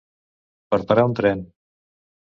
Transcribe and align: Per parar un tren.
Per 0.71 0.79
parar 0.93 1.05
un 1.11 1.15
tren. 1.21 1.47